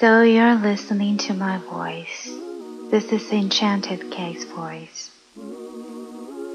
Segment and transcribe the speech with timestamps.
[0.00, 2.30] So you're listening to my voice.
[2.90, 5.10] This is Enchanted Case voice.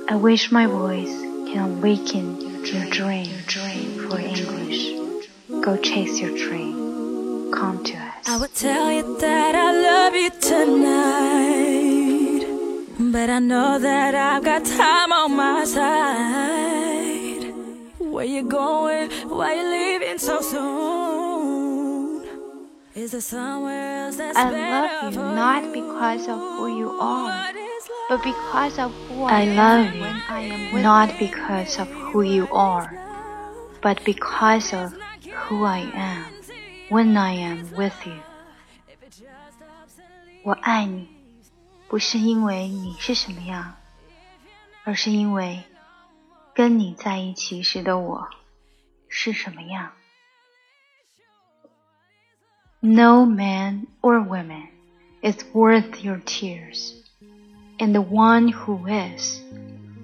[0.09, 1.15] I wish my voice
[1.51, 4.95] can awaken your dream, your dream for English.
[5.63, 7.51] Go chase your dream.
[7.51, 8.27] Come to us.
[8.27, 11.91] I would tell you that I love you tonight,
[13.13, 17.53] but I know that I've got time on my side.
[17.99, 19.11] Where you going?
[19.29, 21.34] Why you leaving so soon?
[22.96, 25.72] I better love you for not you?
[25.72, 28.24] because of who you are, What is but love?
[28.24, 31.28] because of who I I love am you when I am with not you.
[31.28, 32.90] because of who you are,
[33.80, 34.92] but because of
[35.48, 36.24] who I am
[36.88, 38.18] when I am with you.
[40.42, 41.08] 我爱你，
[41.88, 43.76] 不是因为你是什么样，
[44.84, 45.62] 而是因为
[46.54, 48.28] 跟你在一起时的我
[49.08, 49.92] 是什么样。
[52.84, 54.68] No man or woman
[55.22, 56.94] is worth your tears,
[57.78, 59.40] and the one who is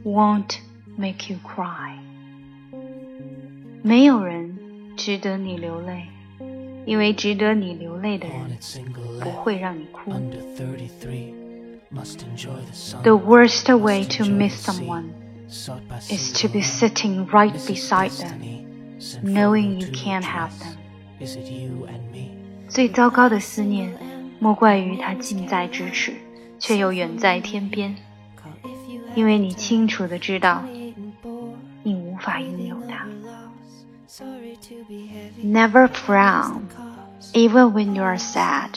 [0.04, 0.60] won't
[0.98, 1.96] make you cry.
[3.82, 4.58] 没有人
[4.96, 6.06] 值得你流泪，
[6.84, 8.58] 因为值得你流泪的人
[9.20, 10.12] 不会让你哭。
[10.12, 11.32] under 33
[11.92, 15.10] must enjoy the sun The worst way to Enjoy miss the sea, someone
[15.48, 16.64] sought by is sea to be alone.
[16.64, 18.66] sitting right This is beside them, destiny,
[18.98, 20.62] sent knowing forward you to can't your have choice.
[20.64, 20.78] them.
[21.20, 22.32] Is it you and me?
[22.71, 23.93] 最糟糕的思念，
[24.39, 26.13] 莫怪于它近在咫尺，
[26.57, 27.93] 却又远在天边。
[29.13, 30.63] 因为你清楚的知道，
[31.83, 33.05] 你无法拥有它。
[35.43, 36.61] Never frown,
[37.33, 38.69] even when you are sad,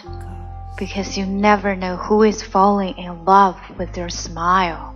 [0.77, 4.92] because you never know who is falling in love with your smile.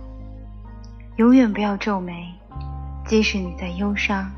[1.15, 2.33] 永远不要皱眉，
[3.07, 4.29] 即使你在忧伤，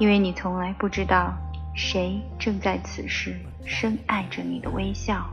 [0.00, 1.36] 因为你从来不知道
[1.80, 5.26] 谁正在此时深爱着你的微笑。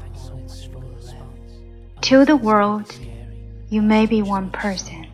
[2.04, 2.86] To the world,
[3.68, 5.08] you may be one person,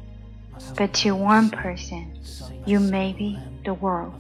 [0.76, 2.06] but to one person,
[2.66, 4.14] you may be the world.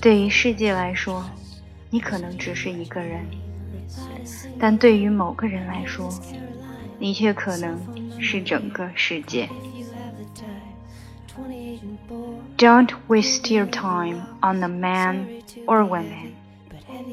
[0.00, 1.24] 对于世界来说，
[1.90, 3.24] 你可能只是一个人，
[4.58, 6.12] 但对于某个人来说，
[6.98, 7.78] 你却可能
[8.20, 9.48] 是整个世界。
[12.57, 16.35] Don't waste your time on a man or woman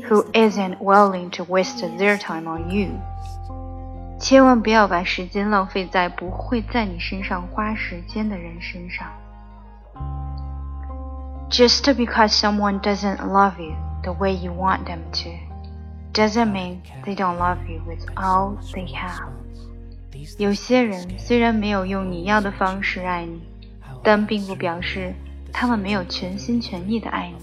[0.04, 2.91] who isn't willing to waste their time on you.
[4.19, 9.08] 千万不要把时间浪费在不会在你身上花时间的人身上。
[11.50, 15.30] Just because someone doesn't love you the way you want them to,
[16.12, 19.28] doesn't mean they don't love you with all they have.
[20.36, 23.41] 有些人虽然没有用你要的方式爱你，
[24.02, 25.14] 但并不表示
[25.52, 27.36] 他们没有全心全意的爱你。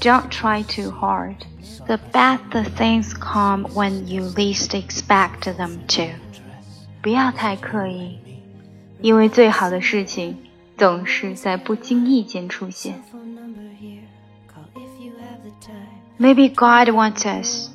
[0.00, 1.36] Don't try too hard.
[1.86, 6.14] The best things come when you least expect them to.
[7.02, 8.18] 不要太刻意，
[9.00, 10.38] 因为最好的事情
[10.76, 13.02] 总是在不经意间出现。
[16.18, 17.68] Maybe God wants us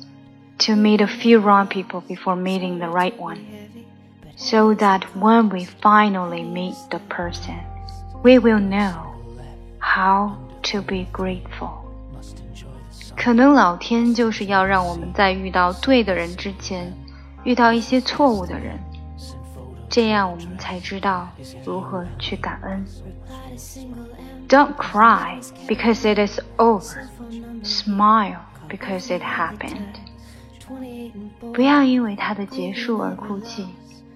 [0.58, 3.38] to meet a few wrong people before meeting the right one,
[4.36, 7.58] so that when we finally meet the person,
[8.22, 9.14] we will know
[9.78, 11.84] how to be grateful.
[13.16, 16.92] 可能老天就是要让我们在遇到对的人之前，
[17.44, 18.78] 遇到一些错误的人，
[19.90, 21.28] 这样我们才知道
[21.64, 22.86] 如何去感恩。
[24.48, 25.38] Don't cry
[25.68, 27.08] because it is over.
[27.62, 28.38] Smile
[28.68, 29.96] because it happened.
[31.52, 33.66] 不要因为它的结束而哭泣，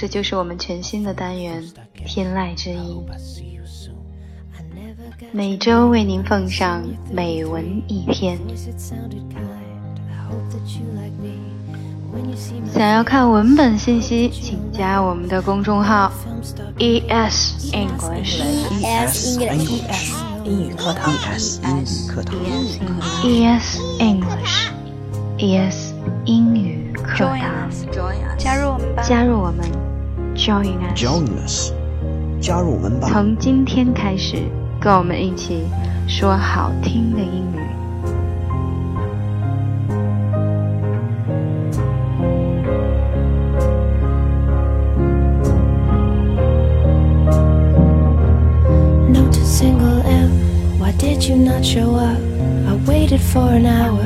[0.00, 1.62] 这就是我们全新的单元
[2.06, 3.04] 《天籁之音。
[5.30, 6.82] 每周为您奉上
[7.12, 8.38] 美文一篇。
[12.72, 16.10] 想要看文本信息，请加我们的公众号
[16.78, 20.14] ES English E S English
[20.46, 22.34] 英语课堂 ES 英语课堂。
[23.22, 24.70] ES English
[25.36, 25.92] ES
[26.24, 27.68] 英语课堂，
[28.38, 29.02] 加入我们吧。
[29.02, 29.89] 加入我们
[30.40, 30.98] Join us.
[30.98, 31.70] Join us.
[32.40, 33.10] 加入我们吧。
[33.12, 34.38] 从今天开始，
[34.80, 35.66] 跟我们一起
[36.08, 37.60] 说好听的英语。
[49.44, 50.30] single M.
[50.78, 52.16] Why did you not show up?
[52.66, 54.00] I waited for an hour.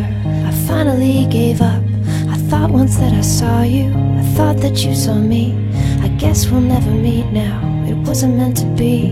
[0.45, 1.81] I finally gave up.
[2.29, 5.64] I thought once that I saw you, I thought that you saw me
[6.25, 7.61] guess we'll never meet now.
[7.87, 9.09] It wasn't meant to be,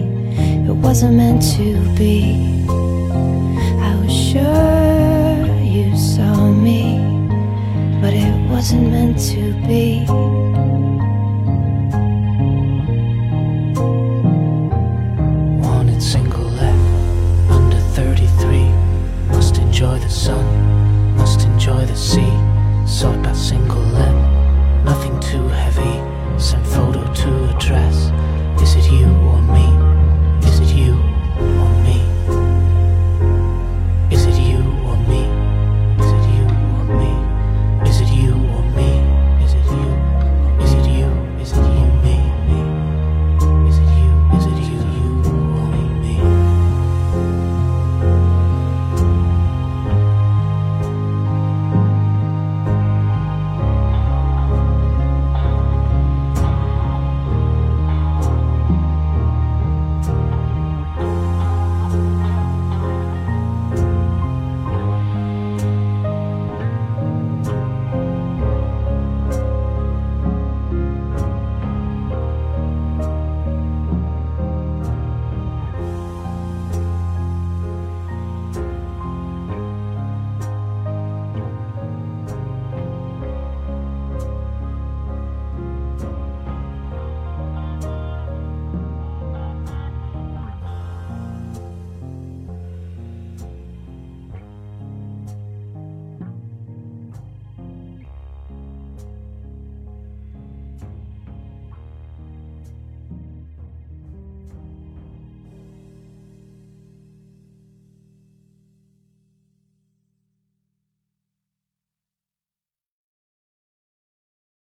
[0.68, 2.64] it wasn't meant to be.
[3.86, 4.61] I was sure.